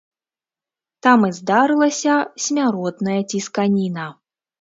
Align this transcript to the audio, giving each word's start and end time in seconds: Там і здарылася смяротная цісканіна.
Там 1.07 1.19
і 1.27 1.29
здарылася 1.39 2.15
смяротная 2.45 3.19
цісканіна. 3.31 4.07